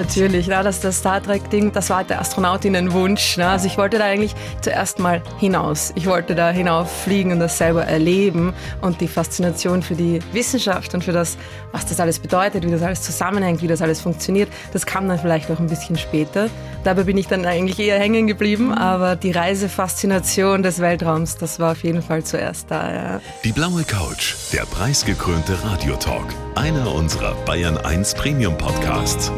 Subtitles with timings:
[0.00, 3.36] Natürlich, ja, das, das Star Trek-Ding, das war der Astronautinnenwunsch.
[3.36, 3.46] Ne?
[3.46, 5.92] Also ich wollte da eigentlich zuerst mal hinaus.
[5.94, 11.04] Ich wollte da hinauffliegen und das selber erleben und die Faszination für die Wissenschaft und
[11.04, 11.36] für das,
[11.72, 15.18] was das alles bedeutet, wie das alles zusammenhängt, wie das alles funktioniert, das kam dann
[15.18, 16.48] vielleicht auch ein bisschen später.
[16.82, 21.72] Dabei bin ich dann eigentlich eher hängen geblieben, aber die Reisefaszination des Weltraums, das war
[21.72, 22.90] auf jeden Fall zuerst da.
[22.90, 23.20] Ja.
[23.44, 29.30] Die blaue Couch, der preisgekrönte Radiotalk, einer unserer Bayern 1 Premium Podcasts.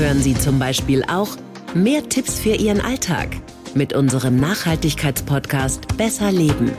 [0.00, 1.28] Hören Sie zum Beispiel auch
[1.74, 3.36] mehr Tipps für Ihren Alltag
[3.74, 6.72] mit unserem Nachhaltigkeitspodcast Besser Leben.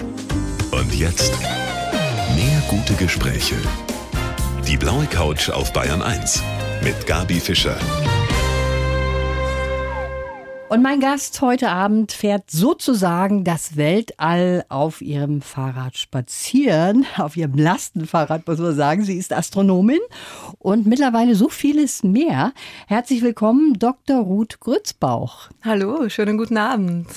[0.71, 1.31] Und jetzt
[2.35, 3.57] mehr gute Gespräche.
[4.67, 6.41] Die blaue Couch auf Bayern 1
[6.83, 7.77] mit Gabi Fischer.
[10.71, 17.55] Und mein Gast heute Abend fährt sozusagen das Weltall auf ihrem Fahrrad spazieren, auf ihrem
[17.55, 19.03] Lastenfahrrad, muss man sagen.
[19.03, 19.99] Sie ist Astronomin
[20.59, 22.53] und mittlerweile so vieles mehr.
[22.87, 24.21] Herzlich willkommen, Dr.
[24.21, 25.49] Ruth Grützbauch.
[25.61, 27.07] Hallo, schönen guten Abend.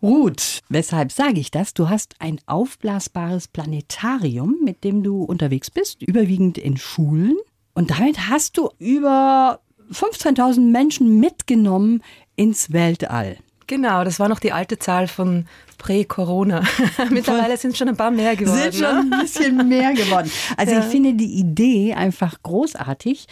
[0.00, 1.74] Ruth, weshalb sage ich das?
[1.74, 7.36] Du hast ein aufblasbares Planetarium, mit dem du unterwegs bist, überwiegend in Schulen.
[7.74, 9.60] Und damit hast du über
[9.92, 12.02] 15.000 Menschen mitgenommen
[12.36, 13.38] ins Weltall.
[13.66, 15.46] Genau, das war noch die alte Zahl von
[15.78, 16.62] Prä-Corona.
[17.10, 18.70] Mittlerweile sind es schon ein paar mehr geworden.
[18.70, 19.16] Sind schon ne?
[19.16, 20.30] ein bisschen mehr geworden.
[20.56, 20.80] Also ja.
[20.80, 23.26] ich finde die Idee einfach großartig.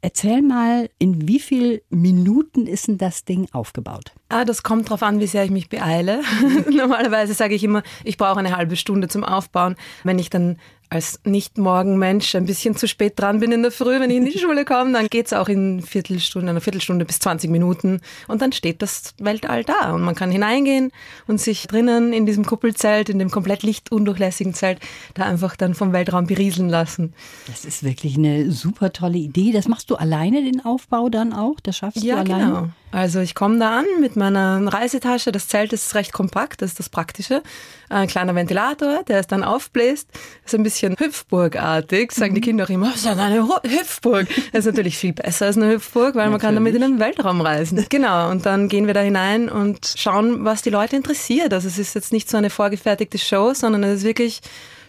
[0.00, 4.12] Erzähl mal, in wie vielen Minuten ist denn das Ding aufgebaut?
[4.30, 6.22] Ah, das kommt darauf an, wie sehr ich mich beeile.
[6.70, 9.76] Normalerweise sage ich immer, ich brauche eine halbe Stunde zum Aufbauen.
[10.02, 10.56] Wenn ich dann
[10.92, 14.38] als Nicht-Morgenmensch ein bisschen zu spät dran bin in der Früh, wenn ich in die
[14.38, 18.52] Schule komme, dann geht es auch in Viertelstunde, einer Viertelstunde bis 20 Minuten und dann
[18.52, 20.92] steht das Weltall da und man kann hineingehen
[21.26, 24.80] und sich drinnen in diesem Kuppelzelt, in dem komplett lichtundurchlässigen Zelt,
[25.14, 27.14] da einfach dann vom Weltraum berieseln lassen.
[27.46, 29.52] Das ist wirklich eine super tolle Idee.
[29.52, 31.58] Das machst du alleine, den Aufbau dann auch?
[31.62, 32.44] Das schaffst ja, du alleine?
[32.44, 32.68] Genau.
[32.92, 35.32] Also ich komme da an mit meiner Reisetasche.
[35.32, 37.42] Das Zelt ist recht kompakt, das ist das Praktische.
[37.88, 40.08] Ein kleiner Ventilator, der es dann aufbläst.
[40.44, 42.34] ist ein bisschen Hüpfburgartig, sagen mhm.
[42.36, 44.28] die Kinder auch immer, was ist denn eine Hüpfburg?
[44.52, 47.40] Das ist natürlich viel besser als eine Hüpfburg, weil man kann damit in den Weltraum
[47.40, 47.84] reisen.
[47.88, 51.52] Genau, und dann gehen wir da hinein und schauen, was die Leute interessiert.
[51.54, 54.40] Also es ist jetzt nicht so eine vorgefertigte Show, sondern es ist wirklich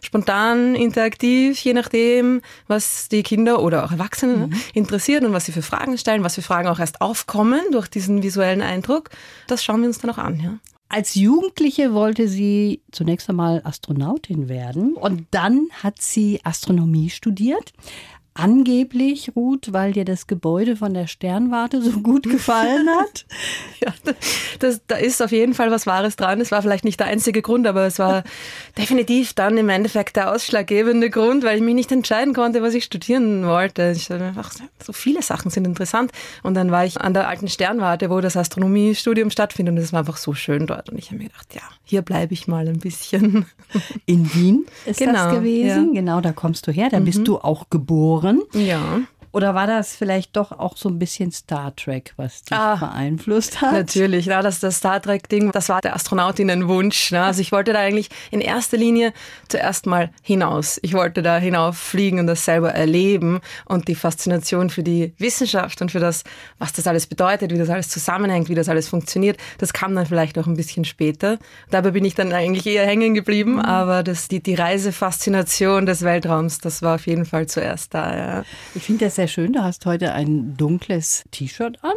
[0.06, 4.54] spontan, interaktiv, je nachdem, was die Kinder oder auch Erwachsene mhm.
[4.74, 8.24] interessiert und was sie für Fragen stellen, was für Fragen auch erst aufkommen durch diesen
[8.24, 9.10] visuellen Eindruck.
[9.48, 10.40] Das schauen wir uns dann auch an.
[10.40, 10.60] Ja.
[10.94, 17.74] Als Jugendliche wollte sie zunächst einmal Astronautin werden und dann hat sie Astronomie studiert.
[18.36, 23.26] Angeblich, Ruth, weil dir das Gebäude von der Sternwarte so gut gefallen hat?
[23.80, 23.94] ja,
[24.58, 26.42] das, da ist auf jeden Fall was Wahres dran.
[26.42, 28.24] Es war vielleicht nicht der einzige Grund, aber es war
[28.76, 32.86] definitiv dann im Endeffekt der ausschlaggebende Grund, weil ich mich nicht entscheiden konnte, was ich
[32.86, 33.94] studieren wollte.
[33.96, 34.52] Ich einfach,
[34.84, 36.12] so viele Sachen sind interessant.
[36.42, 39.76] Und dann war ich an der alten Sternwarte, wo das Astronomiestudium stattfindet.
[39.76, 40.90] Und es war einfach so schön dort.
[40.90, 43.46] Und ich habe mir gedacht, ja, hier bleibe ich mal ein bisschen.
[44.08, 45.94] In Wien ist genau, das gewesen.
[45.94, 46.02] Ja.
[46.02, 46.90] Genau, da kommst du her.
[46.90, 47.06] Da mhm.
[47.06, 48.46] bist du auch geboren geboren.
[48.52, 49.02] Ja.
[49.34, 53.62] Oder war das vielleicht doch auch so ein bisschen Star Trek, was dich ah, beeinflusst
[53.62, 53.74] hat?
[53.74, 57.12] Natürlich, ja, das, das Star Trek-Ding, das war der Astronautinnenwunsch.
[57.12, 57.24] Ne?
[57.24, 59.12] Also ich wollte da eigentlich in erster Linie
[59.50, 60.80] zuerst mal hinaus.
[60.84, 65.92] Ich wollte da hinauffliegen und das selber erleben und die Faszination für die Wissenschaft und
[65.92, 66.24] für das,
[66.60, 70.06] was das alles bedeutet, wie das alles zusammenhängt, wie das alles funktioniert, das kam dann
[70.06, 71.40] vielleicht auch ein bisschen später.
[71.72, 73.62] Dabei bin ich dann eigentlich eher hängen geblieben, mhm.
[73.62, 78.16] aber das, die, die Reisefaszination des Weltraums, das war auf jeden Fall zuerst da.
[78.16, 78.44] Ja.
[78.76, 79.54] Ich finde das sehr schön.
[79.54, 81.94] Du hast heute ein dunkles T-Shirt an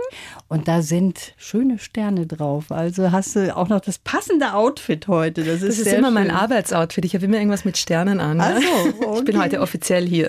[0.49, 2.71] und da sind schöne Sterne drauf.
[2.71, 5.45] Also hast du auch noch das passende Outfit heute.
[5.45, 6.15] Das ist, das ist immer schön.
[6.15, 7.05] mein Arbeitsoutfit.
[7.05, 8.39] Ich habe immer irgendwas mit Sternen an.
[8.39, 8.61] Ne?
[8.61, 9.19] So, okay.
[9.19, 10.29] Ich bin heute offiziell hier.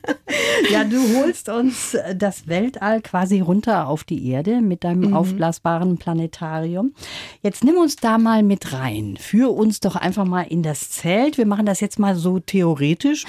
[0.70, 5.14] ja, du holst uns das Weltall quasi runter auf die Erde mit deinem mhm.
[5.14, 6.94] aufblasbaren Planetarium.
[7.42, 9.16] Jetzt nimm uns da mal mit rein.
[9.18, 11.38] Führ uns doch einfach mal in das Zelt.
[11.38, 13.24] Wir machen das jetzt mal so theoretisch.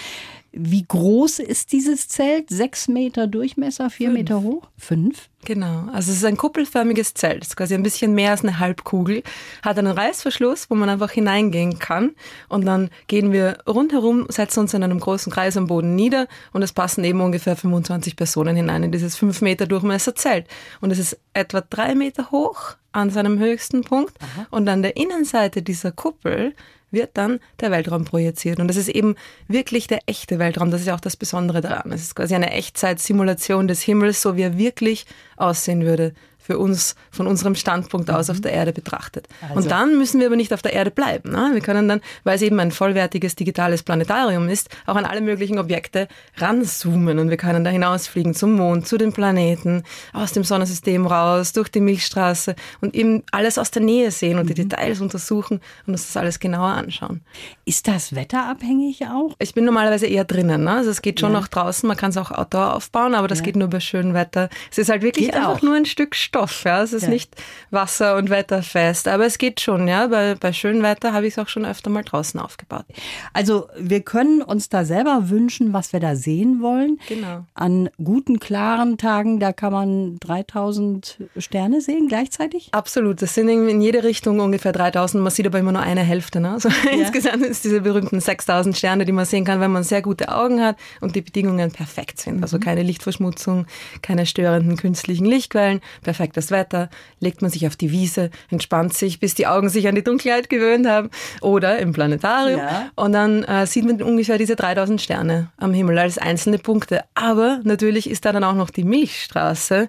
[0.52, 2.50] Wie groß ist dieses Zelt?
[2.50, 4.20] Sechs Meter Durchmesser, vier Fünf.
[4.20, 4.68] Meter hoch?
[4.78, 5.30] Fünf?
[5.46, 8.60] Genau, also es ist ein kuppelförmiges Zelt, es ist quasi ein bisschen mehr als eine
[8.60, 9.24] Halbkugel,
[9.64, 12.12] hat einen Reißverschluss, wo man einfach hineingehen kann
[12.50, 16.62] und dann gehen wir rundherum, setzen uns in einem großen Kreis am Boden nieder und
[16.62, 20.46] es passen eben ungefähr 25 Personen hinein in dieses fünf Meter Durchmesser Zelt
[20.82, 24.48] und es ist etwa drei Meter hoch an seinem höchsten Punkt Aha.
[24.52, 26.54] und an der Innenseite dieser Kuppel
[26.92, 28.60] wird dann der Weltraum projiziert.
[28.60, 29.16] Und das ist eben
[29.48, 30.72] wirklich der echte Weltraum.
[30.72, 31.92] Das ist ja auch das Besondere daran.
[31.92, 35.06] Es ist quasi eine Echtzeitsimulation des Himmels, so wie er wirklich
[35.38, 36.14] aussehen würde,
[36.50, 38.32] für uns von unserem Standpunkt aus mhm.
[38.32, 39.28] auf der Erde betrachtet.
[39.40, 39.54] Also.
[39.54, 41.30] Und dann müssen wir aber nicht auf der Erde bleiben.
[41.30, 41.52] Ne?
[41.54, 45.60] Wir können dann, weil es eben ein vollwertiges digitales Planetarium ist, auch an alle möglichen
[45.60, 46.08] Objekte
[46.38, 51.54] ranzoomen und wir können da hinausfliegen zum Mond, zu den Planeten, aus dem Sonnensystem raus,
[51.54, 54.56] durch die Milchstraße und eben alles aus der Nähe sehen und mhm.
[54.56, 57.22] die Details untersuchen und uns das alles genauer anschauen.
[57.66, 59.36] Ist das wetterabhängig auch?
[59.38, 60.64] Ich bin normalerweise eher drinnen.
[60.64, 60.72] Ne?
[60.72, 61.40] Also es geht schon ja.
[61.40, 63.46] noch draußen, man kann es auch outdoor aufbauen, aber das ja.
[63.46, 64.50] geht nur bei schönem Wetter.
[64.72, 65.62] Es ist halt wirklich geht einfach auch.
[65.62, 66.39] nur ein Stück Stoff.
[66.64, 66.84] Ja?
[66.84, 67.10] Es ist ja.
[67.10, 67.36] nicht
[67.72, 69.88] Wasser- und Wetterfest, aber es geht schon.
[69.88, 70.08] Ja?
[70.08, 72.86] Bei, bei schönem Wetter habe ich es auch schon öfter mal draußen aufgebaut.
[73.34, 77.00] Also wir können uns da selber wünschen, was wir da sehen wollen.
[77.08, 77.46] Genau.
[77.54, 82.70] An guten, klaren Tagen, da kann man 3000 Sterne sehen gleichzeitig?
[82.72, 83.22] Absolut.
[83.22, 85.24] Das sind in jede Richtung ungefähr 3000.
[85.24, 86.40] Man sieht aber immer nur eine Hälfte.
[86.40, 86.52] Ne?
[86.52, 90.30] Also insgesamt ist diese berühmten 6000 Sterne, die man sehen kann, wenn man sehr gute
[90.30, 92.42] Augen hat und die Bedingungen perfekt sind.
[92.42, 92.62] Also mhm.
[92.62, 93.66] keine Lichtverschmutzung,
[94.02, 95.82] keine störenden künstlichen Lichtquellen,
[96.20, 96.90] perfektes Wetter,
[97.22, 100.50] legt man sich auf die Wiese, entspannt sich, bis die Augen sich an die Dunkelheit
[100.50, 102.90] gewöhnt haben oder im Planetarium ja.
[102.96, 107.06] und dann äh, sieht man ungefähr diese 3000 Sterne am Himmel als einzelne Punkte.
[107.16, 109.88] Aber natürlich ist da dann auch noch die Milchstraße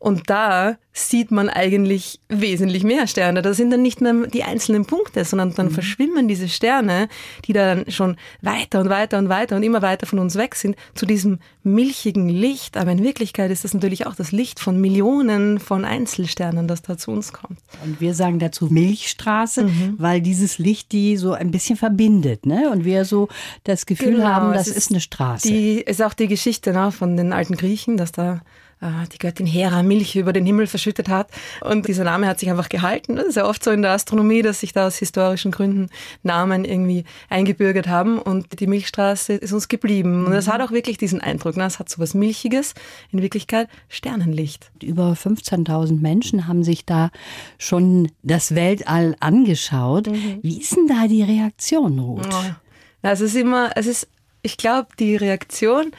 [0.00, 3.42] und da sieht man eigentlich wesentlich mehr Sterne.
[3.42, 5.72] Da sind dann nicht mehr die einzelnen Punkte, sondern dann mhm.
[5.72, 7.08] verschwimmen diese Sterne,
[7.44, 10.76] die dann schon weiter und weiter und weiter und immer weiter von uns weg sind,
[10.94, 12.78] zu diesem milchigen Licht.
[12.78, 16.96] Aber in Wirklichkeit ist das natürlich auch das Licht von Millionen von Einzelsternen, das da
[16.96, 17.58] zu uns kommt.
[17.84, 19.94] Und wir sagen dazu Milchstraße, mhm.
[19.98, 22.70] weil dieses Licht die so ein bisschen verbindet, ne?
[22.70, 23.28] Und wir so
[23.64, 25.46] das Gefühl genau, haben, das ist, ist, eine Straße.
[25.46, 28.40] Die ist auch die Geschichte ne, von den alten Griechen, dass da
[28.80, 31.28] die Göttin Hera Milch über den Himmel verschüttet hat.
[31.60, 33.16] Und dieser Name hat sich einfach gehalten.
[33.16, 35.88] Das ist ja oft so in der Astronomie, dass sich da aus historischen Gründen
[36.22, 38.18] Namen irgendwie eingebürgert haben.
[38.18, 40.24] Und die Milchstraße ist uns geblieben.
[40.24, 41.56] Und das hat auch wirklich diesen Eindruck.
[41.56, 41.64] Ne?
[41.64, 42.74] Es hat so was Milchiges,
[43.12, 44.70] in Wirklichkeit Sternenlicht.
[44.82, 47.10] Über 15.000 Menschen haben sich da
[47.58, 50.06] schon das Weltall angeschaut.
[50.06, 50.38] Mhm.
[50.42, 52.28] Wie ist denn da die Reaktion, Ruth?
[52.30, 52.54] Oh.
[53.02, 54.08] Also es ist immer, es ist,
[54.42, 55.92] ich glaube, die Reaktion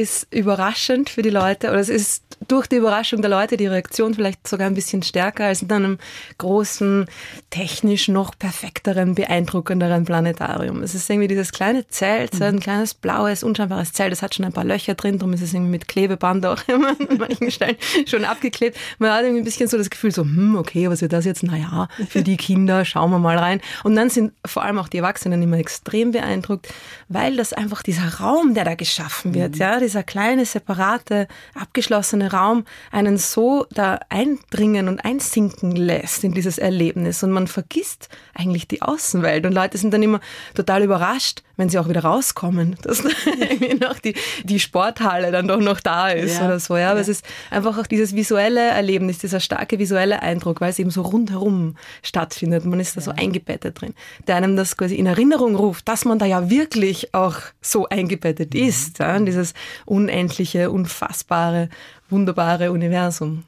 [0.00, 4.14] ist überraschend für die Leute oder es ist durch die Überraschung der Leute die Reaktion
[4.14, 5.98] vielleicht sogar ein bisschen stärker als in einem
[6.38, 7.04] großen,
[7.50, 10.82] technisch noch perfekteren, beeindruckenderen Planetarium.
[10.82, 12.42] Es ist irgendwie dieses kleine Zelt, mhm.
[12.42, 15.52] ein kleines blaues, unscheinbares Zelt, das hat schon ein paar Löcher drin, darum ist es
[15.52, 17.76] irgendwie mit Klebeband auch immer an manchen Stellen
[18.06, 18.78] schon abgeklebt.
[18.98, 21.42] Man hat irgendwie ein bisschen so das Gefühl so, hm, okay, was wird das jetzt?
[21.42, 23.60] Naja, für die Kinder, schauen wir mal rein.
[23.84, 26.72] Und dann sind vor allem auch die Erwachsenen immer extrem beeindruckt,
[27.08, 29.60] weil das einfach dieser Raum, der da geschaffen wird, mhm.
[29.60, 36.58] ja, dieser kleine, separate, abgeschlossene Raum einen so da eindringen und einsinken lässt in dieses
[36.58, 37.22] Erlebnis.
[37.24, 39.46] Und man vergisst eigentlich die Außenwelt.
[39.46, 40.20] Und Leute sind dann immer
[40.54, 44.14] total überrascht, wenn sie auch wieder rauskommen, dass irgendwie noch die,
[44.44, 46.46] die Sporthalle dann doch noch da ist ja.
[46.46, 46.76] oder so.
[46.76, 47.02] Ja, aber ja.
[47.02, 51.02] es ist einfach auch dieses visuelle Erlebnis, dieser starke visuelle Eindruck, weil es eben so
[51.02, 52.64] rundherum stattfindet.
[52.64, 53.04] Man ist da ja.
[53.04, 53.94] so eingebettet drin,
[54.26, 58.54] der einem das quasi in Erinnerung ruft, dass man da ja wirklich auch so eingebettet
[58.54, 58.60] mhm.
[58.60, 58.98] ist.
[58.98, 59.52] Ja, in dieses
[59.84, 61.68] unendliche, unfassbare,
[62.08, 63.44] wunderbare Universum.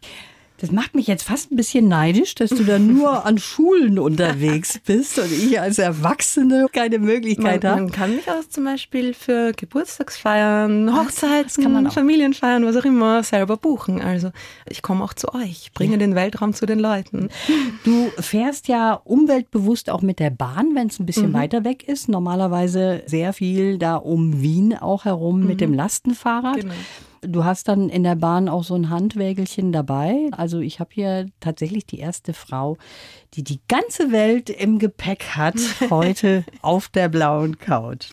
[0.62, 4.78] Das macht mich jetzt fast ein bisschen neidisch, dass du da nur an Schulen unterwegs
[4.78, 7.82] bist und ich als Erwachsene keine Möglichkeit habe.
[7.82, 14.00] Man kann mich auch zum Beispiel für Geburtstagsfeiern, Hochzeiten, Familienfeiern, was auch immer, selber buchen.
[14.00, 14.30] Also
[14.70, 15.98] ich komme auch zu euch, bringe ja.
[15.98, 17.30] den Weltraum zu den Leuten.
[17.82, 21.34] Du fährst ja umweltbewusst auch mit der Bahn, wenn es ein bisschen mhm.
[21.34, 22.08] weiter weg ist.
[22.08, 25.46] Normalerweise sehr viel da um Wien auch herum mhm.
[25.48, 26.60] mit dem Lastenfahrrad.
[26.60, 26.74] Genau.
[27.24, 30.28] Du hast dann in der Bahn auch so ein Handwägelchen dabei.
[30.32, 32.78] Also ich habe hier tatsächlich die erste Frau,
[33.34, 35.54] die die ganze Welt im Gepäck hat,
[35.90, 38.10] heute auf der blauen Couch.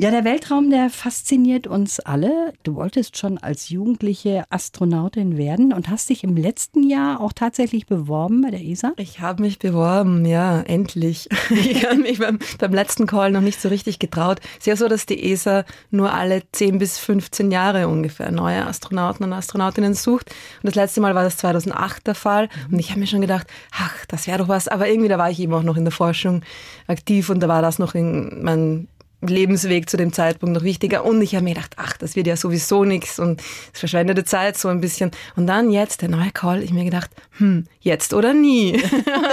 [0.00, 2.52] Ja, der Weltraum, der fasziniert uns alle.
[2.62, 7.86] Du wolltest schon als jugendliche Astronautin werden und hast dich im letzten Jahr auch tatsächlich
[7.86, 8.92] beworben bei der ESA?
[8.96, 11.28] Ich habe mich beworben, ja, endlich.
[11.50, 14.38] Ich habe mich beim, beim, letzten Call noch nicht so richtig getraut.
[14.52, 18.64] Es ist ja so, dass die ESA nur alle 10 bis 15 Jahre ungefähr neue
[18.66, 20.30] Astronauten und Astronautinnen sucht.
[20.62, 22.48] Und das letzte Mal war das 2008 der Fall.
[22.70, 24.68] Und ich habe mir schon gedacht, ach, das wäre doch was.
[24.68, 26.42] Aber irgendwie, da war ich eben auch noch in der Forschung
[26.86, 28.88] aktiv und da war das noch in meinem
[29.20, 31.04] Lebensweg zu dem Zeitpunkt noch wichtiger.
[31.04, 34.56] Und ich habe mir gedacht, ach, das wird ja sowieso nichts und es verschwendete Zeit
[34.56, 35.10] so ein bisschen.
[35.36, 38.80] Und dann jetzt der neue Call, ich mir gedacht, hm, jetzt oder nie.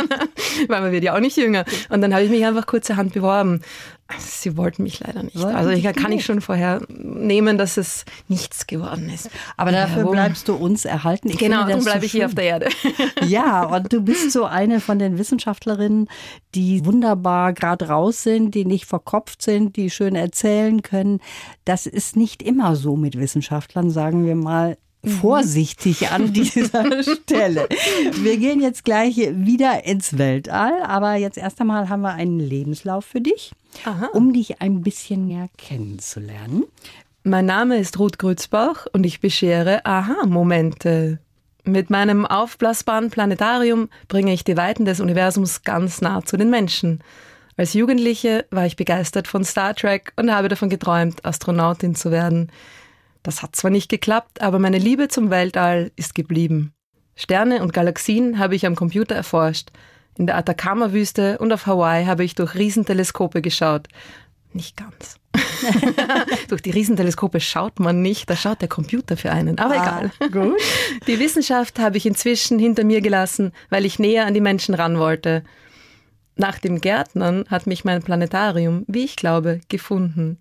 [0.68, 1.65] Weil man wird ja auch nicht jünger.
[1.89, 3.62] Und dann habe ich mich einfach kurzerhand beworben.
[4.19, 5.39] Sie wollten mich leider nicht.
[5.39, 9.31] Wollten also ich kann ich schon vorher nehmen, dass es nichts geworden ist.
[9.57, 11.29] Aber dafür ja, bleibst du uns erhalten.
[11.29, 12.69] Ich genau, dann bleibe so ich hier auf der Erde.
[13.25, 16.07] ja, und du bist so eine von den Wissenschaftlerinnen,
[16.53, 21.19] die wunderbar gerade raus sind, die nicht verkopft sind, die schön erzählen können.
[21.65, 27.67] Das ist nicht immer so mit Wissenschaftlern, sagen wir mal vorsichtig an dieser Stelle.
[28.21, 33.05] Wir gehen jetzt gleich wieder ins Weltall, aber jetzt erst einmal haben wir einen Lebenslauf
[33.05, 33.51] für dich,
[33.84, 34.10] Aha.
[34.13, 36.63] um dich ein bisschen mehr kennenzulernen.
[37.24, 41.20] Mein Name ist Ruth Grützbach und ich beschere Aha-Momente.
[41.63, 47.03] Mit meinem aufblasbaren Planetarium bringe ich die Weiten des Universums ganz nah zu den Menschen.
[47.58, 52.51] Als Jugendliche war ich begeistert von Star Trek und habe davon geträumt, Astronautin zu werden.
[53.24, 56.74] Das hat zwar nicht geklappt, aber meine Liebe zum Weltall ist geblieben.
[57.15, 59.72] Sterne und Galaxien habe ich am Computer erforscht.
[60.17, 63.88] In der Atacama-Wüste und auf Hawaii habe ich durch Riesenteleskope geschaut.
[64.53, 65.17] Nicht ganz.
[66.48, 69.60] durch die Riesenteleskope schaut man nicht, da schaut der Computer für einen.
[69.60, 70.31] Aber Ah, egal.
[70.31, 70.62] gut.
[71.07, 74.98] Die Wissenschaft habe ich inzwischen hinter mir gelassen, weil ich näher an die Menschen ran
[74.98, 75.43] wollte.
[76.38, 80.38] Nach dem Gärtnern hat mich mein Planetarium, wie ich glaube, gefunden.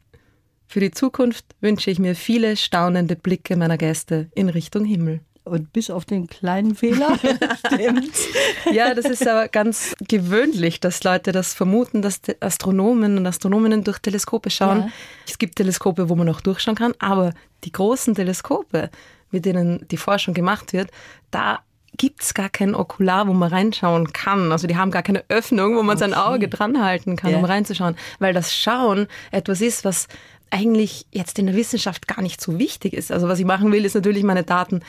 [0.69, 5.21] Für die Zukunft wünsche ich mir viele staunende Blicke meiner Gäste in Richtung Himmel.
[5.45, 7.19] Und bis auf den kleinen Fehler,
[7.67, 8.27] stimmt's.
[8.73, 13.99] Ja, das ist aber ganz gewöhnlich, dass Leute das vermuten, dass Astronomen und Astronominnen durch
[13.99, 14.81] Teleskope schauen.
[14.81, 14.89] Ja.
[15.29, 17.35] Es gibt Teleskope, wo man auch durchschauen kann, aber
[17.65, 18.91] die großen Teleskope,
[19.31, 20.91] mit denen die Forschung gemacht wird,
[21.31, 21.61] da
[21.97, 24.51] gibt's gar kein Okular, wo man reinschauen kann.
[24.51, 27.39] Also die haben gar keine Öffnung, wo man sein Auge dran halten kann, Ja.
[27.39, 27.97] um reinzuschauen.
[28.19, 30.09] Weil das Schauen etwas ist, was
[30.51, 33.11] eigentlich jetzt in der Wissenschaft gar nicht so wichtig ist.
[33.11, 34.83] Also was ich machen will, ist natürlich meine Daten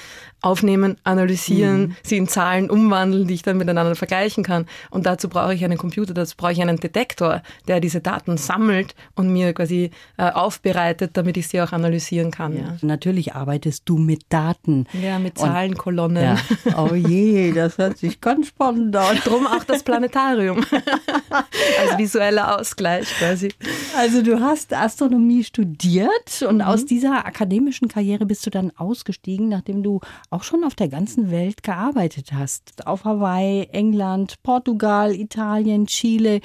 [0.46, 4.66] aufnehmen, analysieren, sie in Zahlen umwandeln, die ich dann miteinander vergleichen kann.
[4.92, 8.96] Und dazu brauche ich einen Computer, dazu brauche ich einen Detektor, der diese Daten sammelt
[9.16, 12.56] und mir quasi äh, aufbereitet, damit ich sie auch analysieren kann.
[12.58, 14.86] Ja, Natürlich arbeitest du mit Daten.
[14.94, 16.24] ja mit Und- Zahlenkolonnen.
[16.24, 16.38] Ja.
[16.78, 19.18] Oh je, das hört sich ganz spannend an.
[19.24, 20.64] Drum auch das Planetarium
[21.30, 23.50] als visueller Ausgleich quasi.
[23.98, 26.62] Also du hast Astronomie studiert und Mhm.
[26.62, 30.00] aus dieser akademischen Karriere bist du dann ausgestiegen, nachdem du
[30.36, 32.86] auch schon auf der ganzen Welt gearbeitet hast.
[32.86, 36.42] Auf Hawaii, England, Portugal, Italien, Chile.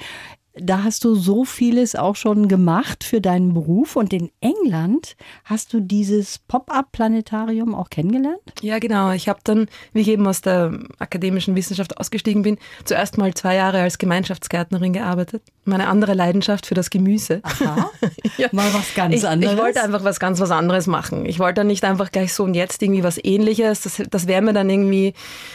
[0.53, 3.95] Da hast du so vieles auch schon gemacht für deinen Beruf.
[3.95, 5.15] Und in England
[5.45, 8.41] hast du dieses Pop-up-Planetarium auch kennengelernt?
[8.61, 9.11] Ja, genau.
[9.11, 13.55] Ich habe dann, wie ich eben aus der akademischen Wissenschaft ausgestiegen bin, zuerst mal zwei
[13.55, 15.41] Jahre als Gemeinschaftsgärtnerin gearbeitet.
[15.63, 17.39] Meine andere Leidenschaft für das Gemüse.
[17.43, 17.89] Aha.
[18.37, 18.47] Ja.
[18.53, 19.53] Mal was ganz ich, anderes.
[19.53, 21.25] Ich wollte einfach was ganz was anderes machen.
[21.25, 23.81] Ich wollte dann nicht einfach gleich so und jetzt irgendwie was ähnliches.
[23.81, 25.13] Das, das wäre mir dann irgendwie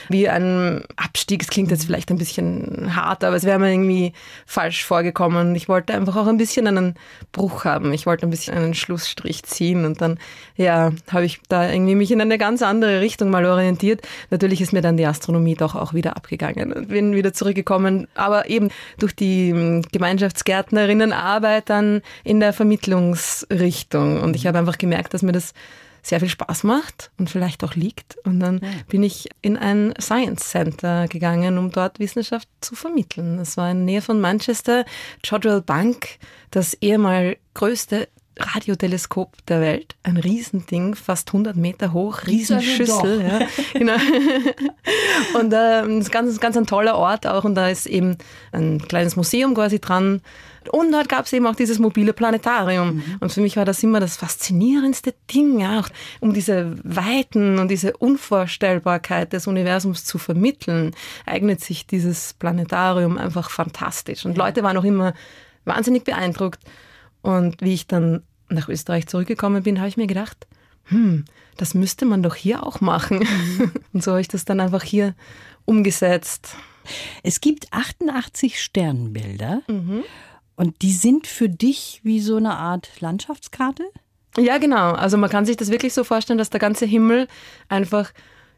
[0.08, 1.42] wie ein Abstieg.
[1.42, 4.12] Es klingt jetzt vielleicht ein bisschen hart, aber es wäre mir irgendwie
[4.44, 5.54] falsch vorgekommen.
[5.54, 6.94] Ich wollte einfach auch ein bisschen einen
[7.32, 7.92] Bruch haben.
[7.92, 10.18] Ich wollte ein bisschen einen Schlussstrich ziehen und dann,
[10.56, 14.02] ja, habe ich da irgendwie mich in eine ganz andere Richtung mal orientiert.
[14.30, 18.08] Natürlich ist mir dann die Astronomie doch auch wieder abgegangen und bin wieder zurückgekommen.
[18.14, 24.22] Aber eben durch die ähm, Gemeinschaftsgärtnerinnenarbeit dann in der Vermittlungsrichtung.
[24.22, 25.52] Und ich habe einfach gemerkt, dass mir das
[26.06, 28.16] sehr viel Spaß macht und vielleicht auch liegt.
[28.24, 33.38] Und dann bin ich in ein Science Center gegangen, um dort Wissenschaft zu vermitteln.
[33.38, 34.84] Das war in der Nähe von Manchester,
[35.24, 36.18] Jodrell Bank,
[36.50, 38.08] das ehemal größte
[38.38, 39.96] Radioteleskop der Welt.
[40.02, 43.22] Ein Riesending, fast 100 Meter hoch, Riesenschüssel.
[43.22, 43.40] Ja,
[43.72, 43.96] genau.
[45.38, 47.44] Und äh, das ist ganz, ganz ein toller Ort auch.
[47.44, 48.18] Und da ist eben
[48.52, 50.20] ein kleines Museum quasi dran.
[50.68, 53.02] Und dort gab es eben auch dieses mobile Planetarium.
[53.20, 55.88] Und für mich war das immer das faszinierendste Ding, ja, auch
[56.20, 60.94] um diese Weiten und diese Unvorstellbarkeit des Universums zu vermitteln,
[61.24, 64.24] eignet sich dieses Planetarium einfach fantastisch.
[64.24, 65.14] Und Leute waren auch immer
[65.64, 66.60] wahnsinnig beeindruckt.
[67.22, 70.46] Und wie ich dann nach Österreich zurückgekommen bin, habe ich mir gedacht,
[70.84, 71.24] hm,
[71.56, 73.26] das müsste man doch hier auch machen.
[73.92, 75.14] Und so habe ich das dann einfach hier
[75.64, 76.56] umgesetzt.
[77.22, 80.04] Es gibt 88 Sternbilder Mhm.
[80.56, 83.84] Und die sind für dich wie so eine Art Landschaftskarte?
[84.38, 84.92] Ja, genau.
[84.92, 87.26] Also man kann sich das wirklich so vorstellen, dass der ganze Himmel
[87.68, 88.12] einfach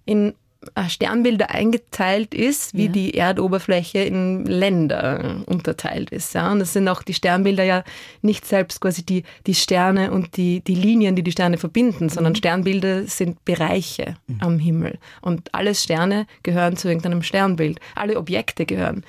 [0.04, 0.34] in
[0.74, 2.92] äh, Sternbilder eingeteilt ist, wie Ja.
[2.92, 6.34] die Erdoberfläche in Länder unterteilt ist.
[6.34, 6.50] Ja?
[6.50, 7.84] Und das sind auch die Sternbilder ja
[8.22, 12.34] nicht selbst quasi die, die Sterne und die, die Linien, die die Sterne verbinden, sondern
[12.34, 14.98] Sternbilder sind Bereiche am Himmel.
[15.20, 17.78] Und alle Sterne gehören zu irgendeinem Sternbild.
[17.94, 19.04] Alle Objekte gehören.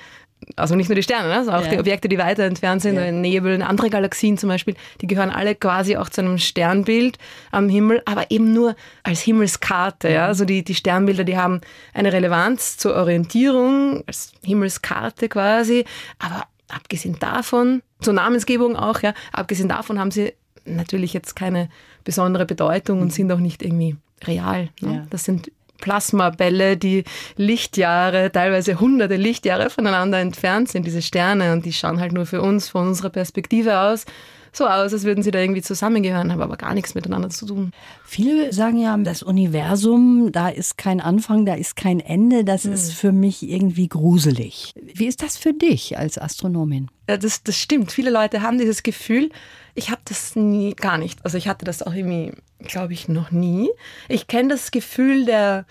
[0.56, 1.36] Also nicht nur die Sterne, ne?
[1.36, 1.68] also auch Ja.
[1.70, 3.12] die Objekte, die weiter entfernt sind, Ja.
[3.12, 7.18] Nebel, andere Galaxien zum Beispiel, die gehören alle quasi auch zu einem Sternbild
[7.50, 10.08] am Himmel, aber eben nur als Himmelskarte.
[10.10, 10.26] Ja?
[10.26, 11.60] Also die, die Sternbilder, die haben
[11.94, 15.84] eine Relevanz zur Orientierung, als Himmelskarte quasi,
[16.18, 20.32] aber abgesehen davon, zur Namensgebung auch, ja, abgesehen davon haben sie
[20.64, 21.68] natürlich jetzt keine
[22.04, 24.68] besondere Bedeutung und sind auch nicht irgendwie real.
[24.80, 24.94] Ne?
[24.94, 25.06] Ja.
[25.10, 27.04] Das sind Plasmabälle, die
[27.36, 32.42] Lichtjahre, teilweise hunderte Lichtjahre voneinander entfernt sind, diese Sterne, und die schauen halt nur für
[32.42, 34.04] uns, von unserer Perspektive aus,
[34.52, 37.70] so aus, als würden sie da irgendwie zusammengehören, haben aber gar nichts miteinander zu tun.
[38.04, 42.44] Viele sagen ja, das Universum, da ist kein Anfang, da ist kein Ende.
[42.44, 42.72] Das hm.
[42.72, 44.72] ist für mich irgendwie gruselig.
[44.94, 46.90] Wie ist das für dich als Astronomin?
[47.08, 47.92] Ja, das, das stimmt.
[47.92, 49.30] Viele Leute haben dieses Gefühl.
[49.74, 51.24] Ich habe das nie, gar nicht.
[51.24, 53.70] Also ich hatte das auch irgendwie, glaube ich, noch nie.
[54.08, 55.66] Ich kenne das Gefühl der,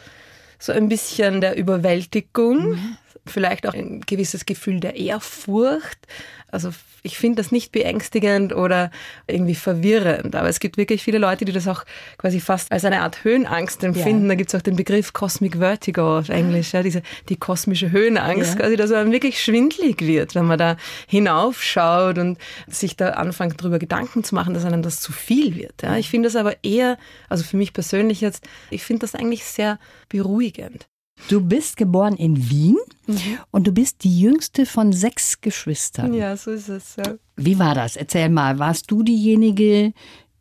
[0.57, 2.71] so ein bisschen der Überwältigung.
[2.71, 2.97] Mhm
[3.29, 5.99] vielleicht auch ein gewisses Gefühl der Ehrfurcht.
[6.47, 6.71] Also
[7.03, 8.91] ich finde das nicht beängstigend oder
[9.27, 11.83] irgendwie verwirrend, aber es gibt wirklich viele Leute, die das auch
[12.17, 14.23] quasi fast als eine Art Höhenangst empfinden.
[14.23, 14.29] Ja.
[14.29, 18.55] Da gibt es auch den Begriff Cosmic Vertigo auf Englisch, ja, diese die kosmische Höhenangst,
[18.55, 18.61] ja.
[18.61, 20.77] quasi, dass man wirklich schwindlig wird, wenn man da
[21.07, 22.37] hinaufschaut und
[22.67, 25.81] sich da anfängt, darüber Gedanken zu machen, dass einem das zu viel wird.
[25.81, 25.97] Ja.
[25.97, 26.97] Ich finde das aber eher,
[27.29, 29.79] also für mich persönlich jetzt, ich finde das eigentlich sehr
[30.09, 30.87] beruhigend.
[31.27, 33.39] Du bist geboren in Wien mhm.
[33.51, 36.13] und du bist die jüngste von sechs Geschwistern.
[36.13, 36.95] Ja, so ist es.
[36.95, 37.15] Ja.
[37.35, 37.95] Wie war das?
[37.95, 39.93] Erzähl mal, warst du diejenige,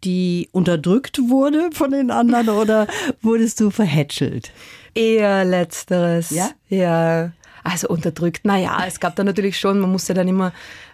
[0.04, 2.86] die unterdrückt wurde von den anderen oder
[3.20, 4.52] wurdest du verhätschelt?
[4.94, 6.30] Eher letzteres.
[6.30, 6.50] Ja?
[6.68, 7.32] Ja.
[7.68, 8.46] Also unterdrückt.
[8.46, 10.52] Naja, es gab da natürlich schon, man musste dann immer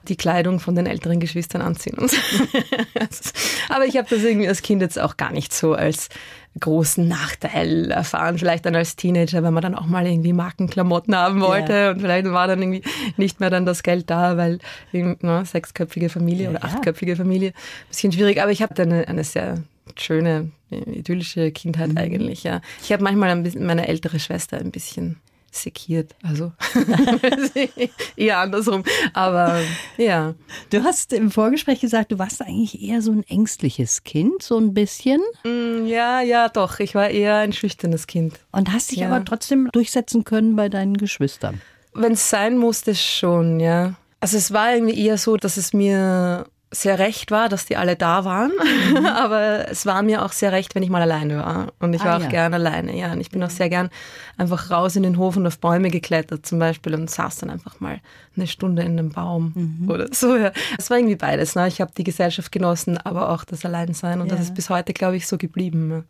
[0.09, 1.97] die Kleidung von den älteren Geschwistern anziehen.
[3.69, 6.09] Aber ich habe das irgendwie als Kind jetzt auch gar nicht so als
[6.61, 11.40] großen Nachteil erfahren, vielleicht dann als Teenager, wenn man dann auch mal irgendwie Markenklamotten haben
[11.40, 11.90] wollte ja.
[11.90, 12.83] und vielleicht war dann irgendwie
[13.16, 14.59] nicht mehr dann das Geld da, weil
[14.93, 17.52] ne, sechsköpfige Familie ja, oder achtköpfige Familie,
[17.88, 19.62] bisschen schwierig, aber ich habe eine, eine sehr
[19.97, 21.99] schöne, idyllische Kindheit mhm.
[21.99, 22.61] eigentlich, ja.
[22.83, 25.16] Ich habe manchmal ein bisschen meine ältere Schwester ein bisschen
[25.56, 26.14] sekiert.
[26.23, 26.52] Also
[28.16, 28.84] eher andersrum.
[29.12, 29.61] Aber
[29.96, 30.34] ja.
[30.70, 34.75] Du hast im Vorgespräch gesagt, du warst eigentlich eher so ein ängstliches Kind, so ein
[34.75, 35.20] bisschen.
[35.44, 36.80] Mm, ja, ja, doch.
[36.80, 38.40] Ich war eher ein schüchternes Kind.
[38.52, 39.08] Und hast dich ja.
[39.08, 41.61] aber trotzdem durchsetzen können bei deinen Geschwistern.
[41.94, 43.94] Wenn es sein musste, schon, ja.
[44.20, 47.97] Also es war irgendwie eher so, dass es mir sehr recht war, dass die alle
[47.97, 48.52] da waren.
[48.90, 49.07] Mhm.
[49.07, 51.73] Aber es war mir auch sehr recht, wenn ich mal alleine war.
[51.81, 52.28] Und ich ah, war auch ja.
[52.28, 53.12] gern alleine, ja.
[53.12, 53.90] Und ich bin auch sehr gern
[54.37, 57.81] einfach raus in den Hof und auf Bäume geklettert zum Beispiel und saß dann einfach
[57.81, 58.00] mal
[58.37, 59.90] eine Stunde in einem Baum mhm.
[59.90, 60.37] oder so.
[60.37, 60.52] Ja.
[60.76, 61.54] Es war irgendwie beides.
[61.54, 61.69] Ne?
[61.69, 64.21] Ich habe die Gesellschaft genossen, aber auch das Alleinsein.
[64.21, 64.37] Und ja.
[64.37, 66.04] das ist bis heute, glaube ich, so geblieben.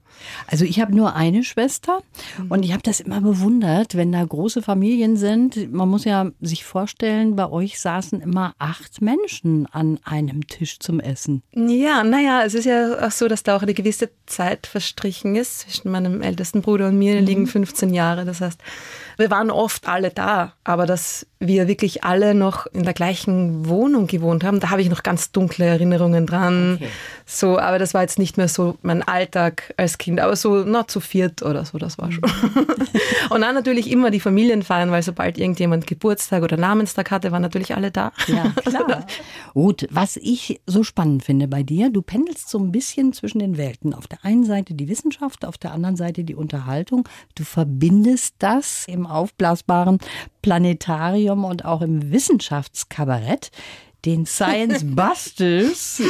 [0.47, 2.01] Also ich habe nur eine Schwester
[2.39, 2.51] mhm.
[2.51, 5.73] und ich habe das immer bewundert, wenn da große Familien sind.
[5.73, 11.01] Man muss ja sich vorstellen, bei euch saßen immer acht Menschen an einem Tisch zum
[11.01, 11.43] Essen.
[11.53, 15.61] Ja, naja, es ist ja auch so, dass da auch eine gewisse Zeit verstrichen ist
[15.61, 17.21] zwischen meinem ältesten Bruder und mir.
[17.21, 17.27] Mhm.
[17.27, 18.25] liegen 15 Jahre.
[18.25, 18.61] Das heißt,
[19.17, 24.07] wir waren oft alle da, aber dass wir wirklich alle noch in der gleichen Wohnung
[24.07, 26.77] gewohnt haben, da habe ich noch ganz dunkle Erinnerungen dran.
[26.77, 26.89] Okay.
[27.27, 30.87] So, aber das war jetzt nicht mehr so mein Alltag als Kind, aber so na,
[30.87, 32.23] zu viert oder so, das war schon.
[32.23, 32.67] Mhm.
[33.31, 37.75] und dann natürlich immer die Familienfeiern, weil sobald irgendjemand Geburtstag oder Namenstag hatte, waren natürlich
[37.75, 38.13] alle da.
[38.27, 39.07] Ja, klar.
[39.55, 43.57] Gut, was ich so spannend finde bei dir, du pendelst so ein bisschen zwischen den
[43.57, 43.95] Welten.
[43.95, 47.09] Auf der einen Seite die Wissenschaft, auf der anderen Seite die Unterhaltung.
[47.35, 49.99] Du verbindest das im aufblasbaren
[50.43, 53.51] Planetarium und auch im Wissenschaftskabarett
[54.05, 56.03] den Science Busters.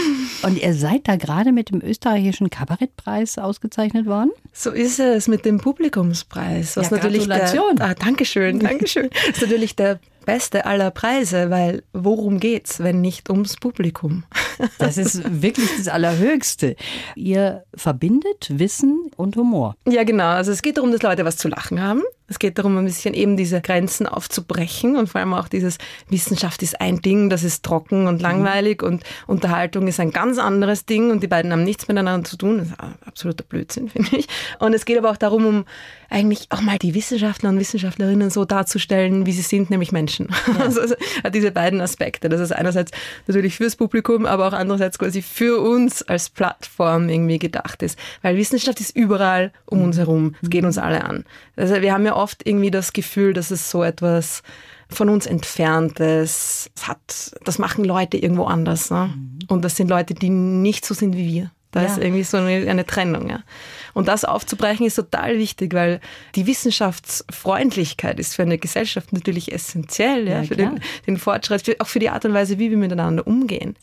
[0.43, 4.31] Und ihr seid da gerade mit dem österreichischen Kabarettpreis ausgezeichnet worden?
[4.53, 6.77] So ist es mit dem Publikumspreis.
[6.77, 7.77] Was ja, natürlich Gratulation.
[7.77, 9.11] Der, ah, Dankeschön, Dankeschön.
[9.27, 14.25] das ist natürlich der beste aller Preise, weil worum geht's, wenn nicht ums Publikum?
[14.79, 16.77] Das ist wirklich das Allerhöchste.
[17.17, 19.75] Ihr verbindet Wissen und Humor.
[19.89, 20.29] Ja, genau.
[20.29, 22.03] Also es geht darum, dass Leute was zu lachen haben.
[22.27, 25.77] Es geht darum, ein bisschen eben diese Grenzen aufzubrechen und vor allem auch dieses
[26.09, 28.89] Wissenschaft ist ein Ding, das ist trocken und langweilig mhm.
[28.89, 32.59] und Unterhaltung ist ein ganz anderes Ding und die beiden haben nichts miteinander zu tun.
[32.59, 34.27] Das ist absoluter Blödsinn, finde ich.
[34.59, 35.65] Und es geht aber auch darum, um
[36.09, 40.29] eigentlich auch mal die Wissenschaftler und Wissenschaftlerinnen so darzustellen, wie sie sind, nämlich Menschen.
[40.29, 40.65] Ja.
[40.65, 40.81] Also,
[41.23, 42.29] hat diese beiden Aspekte.
[42.29, 42.91] Das ist einerseits
[43.27, 47.99] natürlich fürs Publikum, aber auch andererseits quasi für uns als Plattform irgendwie gedacht ist.
[48.23, 50.35] Weil Wissenschaft ist überall um uns herum.
[50.43, 51.25] Es geht uns alle an.
[51.57, 54.43] Also wir haben ja oft irgendwie das Gefühl, dass es so etwas
[54.89, 57.33] von uns entferntes hat.
[57.45, 58.91] Das machen Leute irgendwo anders.
[58.91, 59.13] Ne?
[59.15, 59.39] Mhm.
[59.49, 61.51] Und das sind Leute, die nicht so sind wie wir.
[61.75, 61.89] Da ja.
[61.89, 63.29] ist irgendwie so eine, eine, Trennung.
[63.29, 63.43] Ja.
[63.95, 66.01] Und das aufzubrechen ist total wichtig, weil
[66.37, 71.89] die Wissenschaftsfreundlichkeit ist für eine Gesellschaft natürlich essentiell, ja, ja für den, den, Fortschritt, auch
[71.89, 73.75] für die Art und Weise, wie wir miteinander umgehen.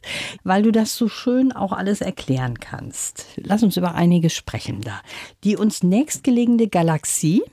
[0.46, 3.26] Weil du das so schön auch alles erklären kannst.
[3.36, 5.02] Lass uns über einige sprechen da.
[5.44, 7.44] Die uns nächstgelegene Galaxie,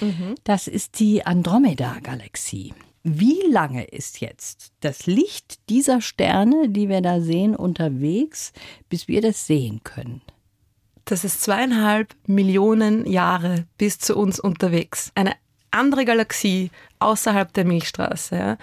[0.00, 0.34] mhm.
[0.44, 2.74] das ist die Andromeda-Galaxie.
[3.04, 8.52] Wie lange ist jetzt das Licht dieser Sterne, die wir da sehen, unterwegs,
[8.88, 10.20] bis wir das sehen können?
[11.04, 15.10] Das ist zweieinhalb Millionen Jahre bis zu uns unterwegs.
[15.14, 15.32] Eine
[15.70, 18.58] andere Galaxie außerhalb der Milchstraße ja,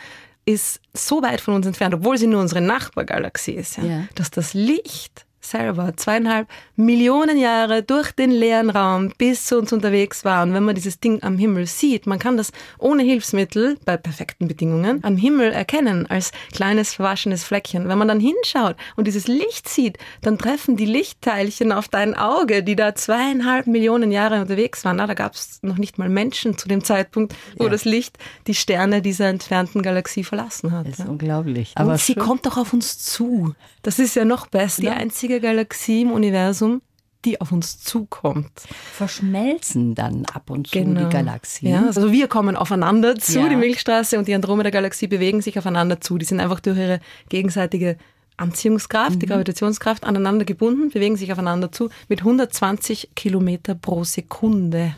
[0.45, 4.07] ist so weit von uns entfernt, obwohl sie nur unsere Nachbargalaxie ist, ja, Ja.
[4.13, 10.25] dass das Licht selber zweieinhalb Millionen Jahre durch den leeren Raum bis zu uns unterwegs
[10.25, 10.43] war.
[10.43, 14.47] Und wenn man dieses Ding am Himmel sieht, man kann das ohne Hilfsmittel bei perfekten
[14.47, 17.87] Bedingungen am Himmel erkennen als kleines verwaschenes Fleckchen.
[17.87, 22.63] Wenn man dann hinschaut und dieses Licht sieht, dann treffen die Lichtteilchen auf dein Auge,
[22.63, 24.97] die da zweieinhalb Millionen Jahre unterwegs waren.
[24.97, 27.69] Na, da gab es noch nicht mal Menschen zu dem Zeitpunkt, wo Ja.
[27.69, 30.85] das Licht die Sterne dieser entfernten Galaxie verlassen hat.
[30.87, 31.05] Das ist ja.
[31.05, 31.71] unglaublich.
[31.75, 32.23] Aber Aber sie schön.
[32.23, 33.53] kommt doch auf uns zu.
[33.81, 34.81] Das ist ja noch besser.
[34.81, 34.93] Die Ja.
[35.35, 36.81] Einzige Galaxie im Universum,
[37.23, 38.51] die auf uns zukommt.
[38.93, 41.71] verschmelzen dann ab und zu die Galaxien.
[41.71, 43.49] Ja, also wir kommen aufeinander zu, Ja.
[43.49, 46.17] die Milchstraße und die Andromeda-Galaxie bewegen sich aufeinander zu.
[46.17, 47.97] Die sind einfach durch ihre gegenseitige
[48.37, 49.19] Anziehungskraft, Mhm.
[49.19, 54.95] die Gravitationskraft aneinander gebunden, bewegen sich aufeinander zu mit 120 Kilometer pro Sekunde.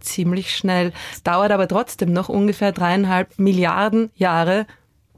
[0.00, 0.92] Ziemlich schnell.
[1.24, 4.66] Dauert aber trotzdem noch ungefähr dreieinhalb Milliarden Jahre,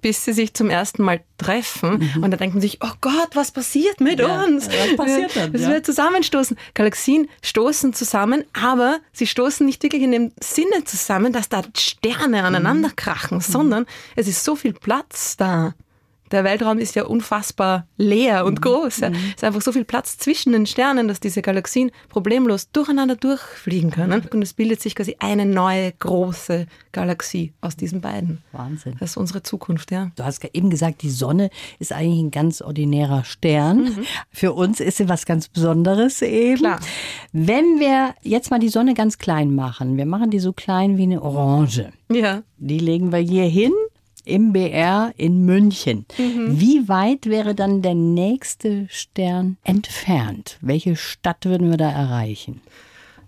[0.01, 2.11] bis sie sich zum ersten Mal treffen.
[2.23, 4.25] Und da denkt man sich, oh Gott, was passiert mit Mhm.
[4.27, 4.69] Ja, uns?
[4.69, 5.69] was passiert dann, Es ja.
[5.69, 6.57] wird zusammenstoßen.
[6.75, 12.43] Galaxien stoßen zusammen, aber sie stoßen nicht wirklich in dem Sinne zusammen, dass da Sterne
[12.45, 15.75] aneinander krachen, sondern es ist so viel Platz da.
[16.31, 19.01] Der Weltraum ist ja unfassbar leer und groß.
[19.01, 19.09] Ja.
[19.09, 23.91] Es ist einfach so viel Platz zwischen den Sternen, dass diese Galaxien problemlos durcheinander durchfliegen
[23.91, 24.27] können.
[24.33, 28.43] Und es bildet sich quasi eine neue große Galaxie aus diesen beiden.
[28.53, 28.97] Wahnsinn.
[29.01, 30.11] Das ist unsere Zukunft, ja.
[30.17, 34.05] Du hast eben gesagt, die Sonne ist eigentlich ein ganz ordinärer Stern.
[34.31, 36.59] Für uns ist sie was ganz Besonderes eben.
[36.59, 36.81] Klar.
[37.33, 41.05] Wenn wir jetzt mal die Sonne ganz klein machen, wir machen die so klein wie
[41.05, 41.93] eine Orange.
[42.11, 42.43] Ja.
[42.57, 43.73] Die legen wir hier hin
[44.29, 46.07] im BR in München.
[46.17, 50.59] Wie weit wäre dann der nächste Stern entfernt?
[50.61, 52.61] Welche Stadt würden wir da erreichen?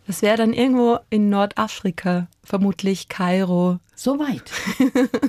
[0.06, 3.78] Das wäre dann irgendwo in Nordafrika, vermutlich Kairo.
[3.94, 4.50] So weit.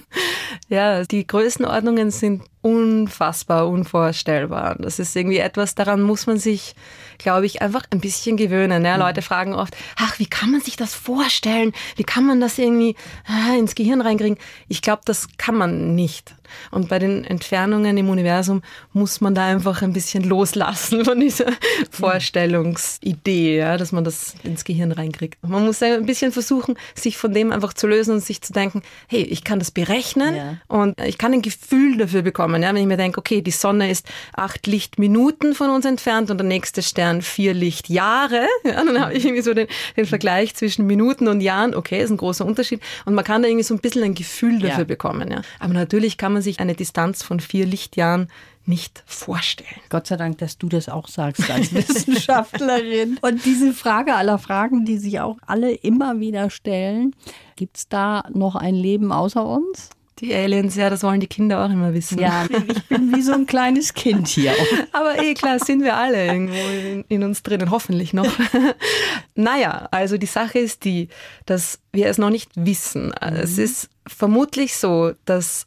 [0.72, 4.78] Ja, die Größenordnungen sind unfassbar, unvorstellbar.
[4.80, 6.76] Das ist irgendwie etwas, daran muss man sich,
[7.18, 8.86] glaube ich, einfach ein bisschen gewöhnen.
[8.86, 11.74] Ja, Leute fragen oft, ach, wie kann man sich das vorstellen?
[11.98, 14.38] Wie kann man das irgendwie ah, ins Gehirn reinkriegen?
[14.70, 16.36] Ich glaube, das kann man nicht.
[16.70, 18.62] Und bei den Entfernungen im Universum
[18.94, 21.52] muss man da einfach ein bisschen loslassen von dieser
[21.90, 25.38] Vorstellungsidee, ja, dass man das ins Gehirn reinkriegt.
[25.46, 28.82] Man muss ein bisschen versuchen, sich von dem einfach zu lösen und sich zu denken,
[29.08, 30.58] hey, ich kann das berechnen Ja.
[30.68, 32.62] und ich kann ein Gefühl dafür bekommen.
[32.64, 36.38] Ja, wenn ich mir denke, okay, die Sonne ist acht Lichtminuten von uns entfernt und
[36.38, 40.86] der nächste Stern vier Lichtjahre, ja, dann habe ich irgendwie so den, den Vergleich zwischen
[40.88, 41.76] Minuten und Jahren.
[41.76, 42.82] Okay, ist ein großer Unterschied.
[43.06, 44.84] Und man kann da irgendwie so ein bisschen ein Gefühl dafür Ja.
[44.86, 45.32] bekommen.
[45.32, 45.42] Ja.
[45.60, 48.30] Aber natürlich kann man sich eine Distanz von vier Lichtjahren
[48.66, 49.82] nicht vorstellen.
[49.90, 53.18] Gott sei Dank, dass du das auch sagst als Wissenschaftlerin.
[53.22, 57.16] Und diese Frage aller Fragen, die sich auch alle immer wieder stellen,
[57.56, 59.90] gibt es da noch ein Leben außer uns?
[60.20, 62.20] Die Aliens, ja, das wollen die Kinder auch immer wissen.
[62.20, 64.54] Ja, ich bin wie so ein kleines Kind hier.
[64.92, 68.32] Aber eh klar, sind wir alle irgendwo in, in uns drinnen, hoffentlich noch.
[69.34, 71.10] naja, also die Sache ist die,
[71.48, 73.14] dass wir es noch nicht wissen.
[73.14, 75.66] Es ist vermutlich so, dass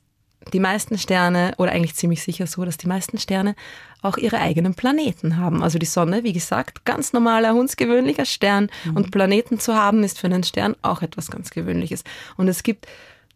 [0.53, 3.55] die meisten Sterne, oder eigentlich ziemlich sicher so, dass die meisten Sterne
[4.03, 5.63] auch ihre eigenen Planeten haben.
[5.63, 8.71] Also die Sonne, wie gesagt, ganz normaler, hundsgewöhnlicher Stern.
[8.95, 12.05] Und Planeten zu haben, ist für einen Stern auch etwas ganz Gewöhnliches.
[12.37, 12.87] Und es gibt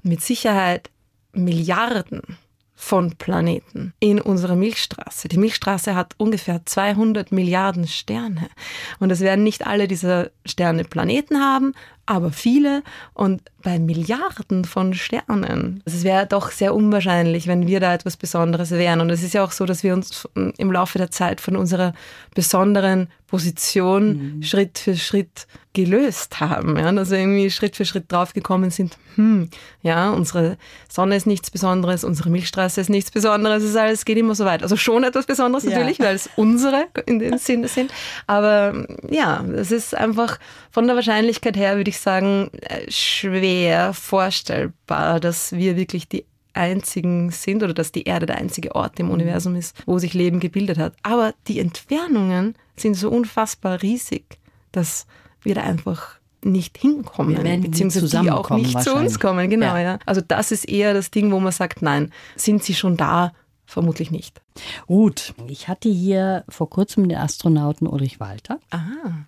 [0.03, 0.90] mit Sicherheit
[1.33, 2.23] Milliarden
[2.75, 5.27] von Planeten in unserer Milchstraße.
[5.27, 8.49] Die Milchstraße hat ungefähr 200 Milliarden Sterne.
[9.01, 11.75] Und es werden nicht alle dieser Sterne Planeten haben,
[12.09, 15.83] aber viele und bei Milliarden von Sternen.
[15.85, 19.01] Also es wäre doch sehr unwahrscheinlich, wenn wir da etwas Besonderes wären.
[19.01, 21.92] Und es ist ja auch so, dass wir uns im Laufe der Zeit von unserer
[22.35, 26.79] besonderen Position Schritt für Schritt gelöst haben.
[26.79, 26.87] Ja?
[26.87, 29.51] Also irgendwie Schritt für Schritt draufgekommen sind, hm,
[29.83, 30.57] ja, unsere
[30.88, 34.62] Sonne ist nichts Besonderes, unsere Milchstraße ist nichts Besonderes, es alles, geht immer so weit.
[34.62, 35.71] Also schon etwas Besonderes Ja.
[35.71, 37.92] natürlich, weil es unsere in dem Sinne sind.
[38.27, 40.38] Aber ja, es ist einfach
[40.71, 47.30] von der Wahrscheinlichkeit her, würde ich sagen, äh, schwer vorstellbar, dass wir wirklich die einzigen
[47.30, 50.78] sind oder dass die Erde der einzige Ort im Universum ist, wo sich Leben gebildet
[50.78, 50.94] hat.
[51.02, 54.38] Aber die Entfernungen sind so unfassbar riesig,
[54.72, 55.06] dass
[55.42, 59.50] wir da einfach nicht hinkommen, beziehungsweise die auch nicht zu uns kommen.
[59.50, 59.80] Genau, Ja.
[59.80, 59.98] ja.
[60.06, 63.32] Also das ist eher das Ding, wo man sagt, nein, sind sie schon da?
[63.66, 64.40] Vermutlich nicht.
[64.87, 69.26] Gut, ich hatte hier vor kurzem den Astronauten Ulrich Walter Ah,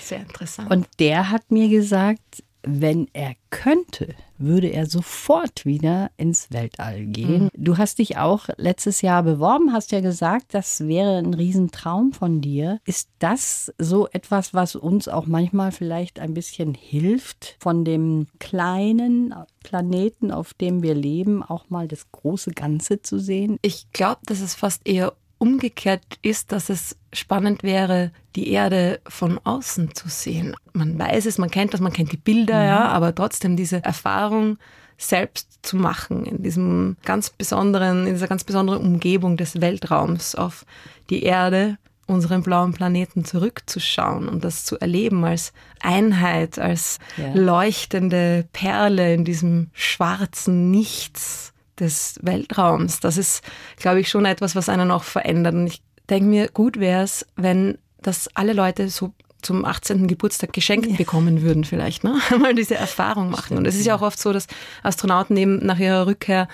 [0.00, 0.70] sehr interessant.
[0.70, 7.44] und der hat mir gesagt, wenn er könnte, würde er sofort wieder ins Weltall gehen.
[7.44, 7.50] Mhm.
[7.54, 12.40] Du hast dich auch letztes Jahr beworben, hast ja gesagt, das wäre ein Riesentraum von
[12.40, 12.80] dir.
[12.84, 19.34] Ist das so etwas, was uns auch manchmal vielleicht ein bisschen hilft, von dem kleinen
[19.62, 23.58] Planeten, auf dem wir leben, auch mal das große Ganze zu sehen?
[23.62, 29.38] Ich glaube, dass es fast eher umgekehrt ist, dass es spannend wäre, die Erde von
[29.42, 30.54] außen zu sehen.
[30.72, 32.66] Man weiß es, man kennt das, man kennt die Bilder, mhm.
[32.66, 34.58] ja, aber trotzdem diese Erfahrung
[34.98, 40.66] selbst zu machen in diesem ganz besonderen, in dieser ganz besonderen Umgebung des Weltraums auf
[41.08, 47.32] die Erde, unseren blauen Planeten zurückzuschauen und das zu erleben als Einheit, als ja.
[47.34, 53.00] leuchtende Perle in diesem schwarzen Nichts des Weltraums.
[53.00, 53.42] Das ist,
[53.76, 55.54] glaube ich, schon etwas, was einen auch verändert.
[55.54, 60.06] Und ich denke mir, gut wäre es, wenn das alle Leute so zum 18.
[60.06, 60.96] Geburtstag geschenkt ja.
[60.96, 62.18] bekommen würden vielleicht, ne?
[62.38, 63.56] Mal diese Erfahrung machen.
[63.56, 64.46] Und es ist ja auch oft so, dass
[64.82, 66.48] Astronauten eben nach ihrer Rückkehr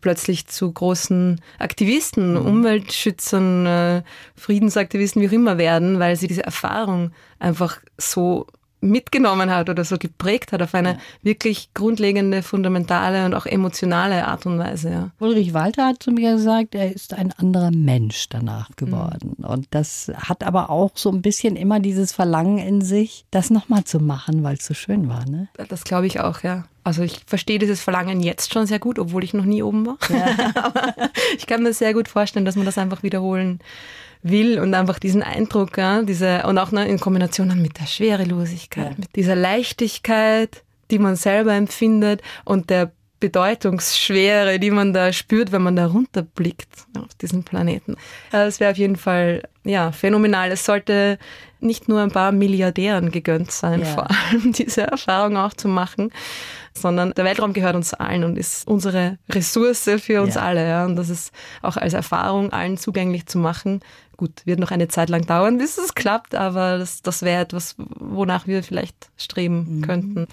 [0.00, 2.46] plötzlich zu großen Aktivisten, mhm.
[2.46, 4.02] Umweltschützern, äh,
[4.36, 8.46] Friedensaktivisten, wie auch immer werden, weil sie diese Erfahrung einfach so
[8.80, 10.98] mitgenommen hat oder so geprägt hat auf eine ja.
[11.22, 14.90] wirklich grundlegende, fundamentale und auch emotionale Art und Weise.
[14.90, 15.10] Ja.
[15.18, 19.36] Ulrich Walter hat zu mir gesagt, er ist ein anderer Mensch danach geworden.
[19.38, 19.44] Mhm.
[19.44, 23.84] Und das hat aber auch so ein bisschen immer dieses Verlangen in sich, das nochmal
[23.84, 25.28] zu machen, weil es so schön war.
[25.28, 25.48] Ne?
[25.68, 26.64] Das glaube ich auch, ja.
[26.82, 29.98] Also ich verstehe dieses Verlangen jetzt schon sehr gut, obwohl ich noch nie oben war.
[30.08, 31.08] Ja.
[31.36, 33.60] ich kann mir sehr gut vorstellen, dass man das einfach wiederholen
[34.22, 37.86] will und einfach diesen Eindruck, ja, diese, und auch ne, in Kombination dann mit der
[37.86, 38.96] Schwerelosigkeit, ja.
[38.98, 45.62] mit dieser Leichtigkeit, die man selber empfindet und der Bedeutungsschwere, die man da spürt, wenn
[45.62, 47.96] man da runterblickt auf diesen Planeten.
[48.32, 50.50] Das wäre auf jeden Fall ja phänomenal.
[50.50, 51.18] Es sollte
[51.60, 53.86] nicht nur ein paar Milliardären gegönnt sein, ja.
[53.86, 56.10] vor allem diese Erfahrung auch zu machen,
[56.72, 60.42] sondern der Weltraum gehört uns allen und ist unsere Ressource für uns ja.
[60.42, 60.66] alle.
[60.66, 60.84] Ja.
[60.86, 63.80] Und das ist auch als Erfahrung allen zugänglich zu machen,
[64.20, 67.74] Gut, wird noch eine Zeit lang dauern, bis es klappt, aber das, das wäre etwas,
[67.78, 69.80] wonach wir vielleicht streben mhm.
[69.80, 70.26] könnten.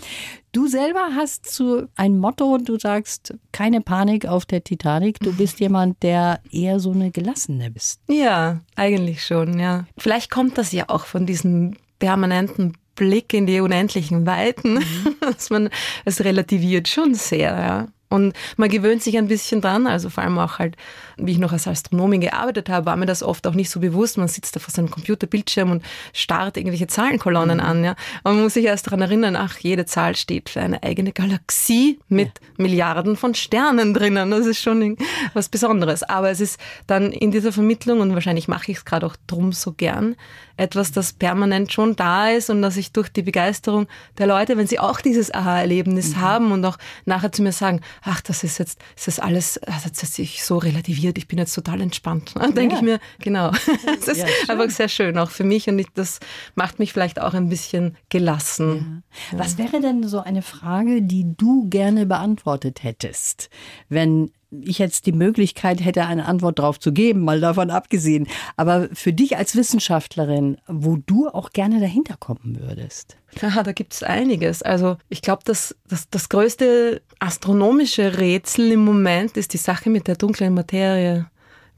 [0.52, 5.22] Du selber hast zu ein Motto, du sagst, keine Panik auf der Titanic.
[5.22, 8.02] Du bist jemand, der eher so eine gelassene bist.
[8.10, 9.86] Ja, eigentlich schon, ja.
[9.98, 15.16] Vielleicht kommt das ja auch von diesem permanenten Blick in die unendlichen Weiten, mhm.
[15.22, 15.70] dass man
[16.04, 17.88] es relativiert schon sehr, ja.
[18.10, 20.76] Und man gewöhnt sich ein bisschen dran, also vor allem auch halt,
[21.18, 24.18] wie ich noch als Astronomin gearbeitet habe, war mir das oft auch nicht so bewusst.
[24.18, 27.92] Man sitzt da vor seinem Computerbildschirm und starrt irgendwelche Zahlenkolonnen an, ja.
[28.24, 32.00] Und man muss sich erst daran erinnern, ach, jede Zahl steht für eine eigene Galaxie
[32.08, 32.48] mit ja.
[32.58, 34.32] Milliarden von Sternen drinnen.
[34.32, 34.98] Das ist schon
[35.34, 36.04] was Besonderes.
[36.04, 39.52] Aber es ist dann in dieser Vermittlung, und wahrscheinlich mache ich es gerade auch drum
[39.52, 40.16] so gern,
[40.58, 44.68] etwas, das permanent schon da ist und dass ich durch die Begeisterung der Leute, wenn
[44.68, 46.22] sie auch dieses Aha-Erlebnis mhm.
[46.22, 49.86] haben und auch nachher zu mir sagen, ach, das ist jetzt, ist das alles, das
[49.86, 52.34] hat sich so relativiert, ich bin jetzt total entspannt.
[52.36, 52.80] Dann denke ja.
[52.80, 53.52] ich mir, genau,
[54.00, 56.20] es ist ja, einfach sehr schön, auch für mich und ich, das
[56.56, 59.04] macht mich vielleicht auch ein bisschen gelassen.
[59.32, 59.40] Ja.
[59.40, 63.50] Was wäre denn so eine Frage, die du gerne beantwortet hättest,
[63.90, 68.28] wenn ich jetzt die Möglichkeit hätte, eine Antwort darauf zu geben, mal davon abgesehen.
[68.56, 73.18] Aber für dich als Wissenschaftlerin, wo du auch gerne dahinter kommen würdest?
[73.42, 74.62] Ja, da gibt es einiges.
[74.62, 80.08] Also ich glaube, dass das, das größte astronomische Rätsel im Moment ist die Sache mit
[80.08, 81.28] der dunklen Materie.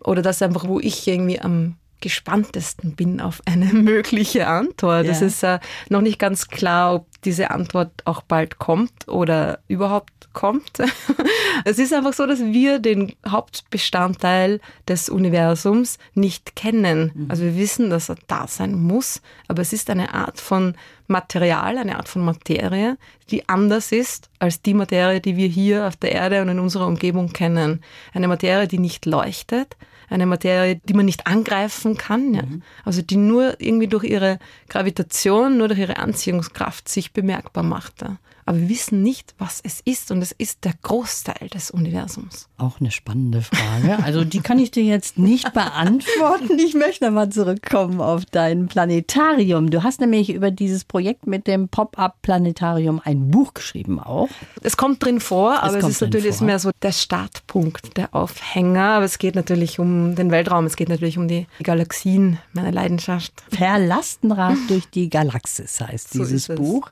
[0.03, 5.06] Oder das einfach, wo ich irgendwie am gespanntesten bin auf eine mögliche Antwort.
[5.06, 5.12] Ja.
[5.12, 5.60] Es ist äh,
[5.90, 10.72] noch nicht ganz klar, ob diese Antwort auch bald kommt oder überhaupt kommt.
[11.66, 17.12] es ist einfach so, dass wir den Hauptbestandteil des Universums nicht kennen.
[17.14, 17.26] Mhm.
[17.30, 20.76] Also wir wissen, dass er da sein muss, aber es ist eine Art von
[21.08, 22.98] Material, eine Art von Materie,
[23.32, 26.88] die anders ist als die Materie, die wir hier auf der Erde und in unserer
[26.88, 27.82] Umgebung kennen.
[28.14, 29.76] Eine Materie, die nicht leuchtet,
[30.10, 32.43] eine Materie, die man nicht angreifen kann, ja.
[32.43, 32.62] Mhm.
[32.86, 38.02] also die nur irgendwie durch ihre Gravitation, nur durch ihre Anziehungskraft sich bemerkbar macht.
[38.02, 42.47] Ja aber wir wissen nicht, was es ist und es ist der Großteil des Universums.
[42.58, 44.04] Auch eine spannende Frage.
[44.04, 46.58] Also die kann ich dir jetzt nicht beantworten.
[46.60, 49.69] Ich möchte nochmal zurückkommen auf dein Planetarium.
[49.69, 54.30] Du hast nämlich über dieses Projekt mit dem Pop-up-Planetarium ein Buch geschrieben auch.
[54.62, 56.47] Es kommt drin vor, aber es, es ist natürlich vor.
[56.47, 58.84] mehr so der Startpunkt, der Aufhänger.
[58.84, 63.34] Aber es geht natürlich um den Weltraum, es geht natürlich um die Galaxien, meine Leidenschaft.
[63.52, 66.89] Per Lastenrad durch die Galaxis heißt so dieses Buch.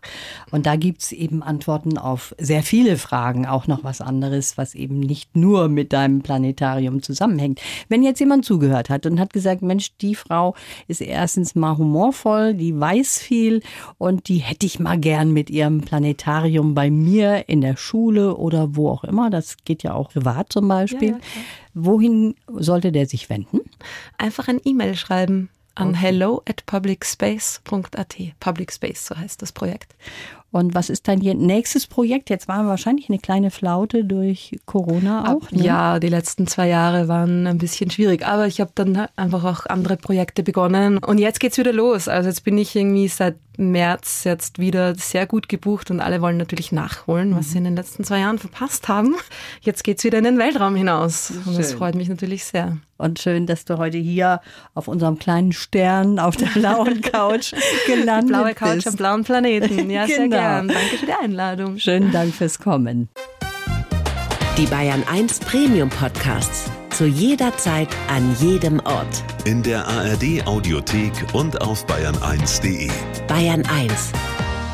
[0.52, 5.00] Und da gibt's eben Antworten auf sehr viele Fragen, auch noch was anderes, was eben
[5.00, 7.62] nicht nur mit deinem Planetarium zusammenhängt.
[7.90, 10.56] Wenn jetzt jemand zugehört hat und hat gesagt, Mensch, die Frau
[10.88, 13.62] ist erstens mal humorvoll, die weiß viel
[13.98, 18.76] und die hätte ich mal gern mit ihrem Planetarium bei mir in der Schule oder
[18.76, 19.30] wo auch immer.
[19.30, 21.10] Das geht ja auch privat zum Beispiel.
[21.10, 21.42] Ja, ja,
[21.74, 23.60] Wohin sollte der sich wenden?
[24.18, 25.98] Einfach ein E-Mail schreiben an okay.
[26.00, 28.16] hello at publicspace.at.
[28.40, 29.96] Public Space, so heißt das Projekt.
[30.50, 32.30] Und was ist dein nächstes Projekt?
[32.30, 35.52] Jetzt war wahrscheinlich eine kleine Flaute durch Corona auch.
[35.52, 35.64] Ne?
[35.64, 39.66] Ja, die letzten zwei Jahre waren ein bisschen schwierig, aber ich habe dann einfach auch
[39.66, 41.00] andere Projekte begonnen.
[41.00, 42.08] Und jetzt geht's wieder los.
[42.08, 46.38] Also jetzt bin ich irgendwie seit März jetzt wieder sehr gut gebucht und alle wollen
[46.38, 47.52] natürlich nachholen, was mhm.
[47.52, 49.16] sie in den letzten zwei Jahren verpasst haben.
[49.62, 51.34] Jetzt geht's wieder in den Weltraum hinaus.
[51.34, 51.44] Schön.
[51.46, 52.78] Und das freut mich natürlich sehr.
[52.98, 54.42] Und schön, dass du heute hier
[54.74, 57.54] auf unserem kleinen Stern auf der blauen Couch
[57.86, 58.88] gelandet Blaue Couch bist.
[58.88, 59.90] am blauen Planeten.
[59.90, 60.18] Ja, genau.
[60.18, 60.68] sehr gern.
[60.68, 61.78] Danke für die Einladung.
[61.78, 63.10] Schönen Dank fürs Kommen.
[64.58, 66.72] Die Bayern 1 Premium Podcasts.
[66.90, 69.24] Zu jeder Zeit, an jedem Ort.
[69.46, 72.90] In der ARD Audiothek und auf bayern1.de.
[73.28, 74.12] Bayern 1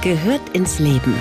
[0.01, 1.15] gehört ins Leben.